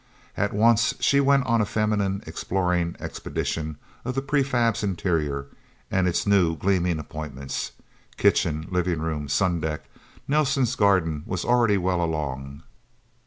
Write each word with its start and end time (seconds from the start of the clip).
At 0.35 0.51
once 0.51 0.95
she 0.99 1.19
went 1.19 1.45
on 1.45 1.61
a 1.61 1.65
feminine 1.67 2.23
exploring 2.25 2.95
expedition 2.99 3.77
of 4.03 4.15
the 4.15 4.23
prefab's 4.23 4.81
interior, 4.83 5.45
and 5.91 6.07
its 6.07 6.25
new, 6.25 6.55
gleaming 6.57 6.97
appointments. 6.97 7.73
Kitchen, 8.17 8.65
living 8.71 8.99
room, 8.99 9.27
sundeck. 9.27 9.81
Nelsen's 10.27 10.75
garden 10.75 11.21
was 11.27 11.45
already 11.45 11.77
well 11.77 12.03
along. 12.03 12.63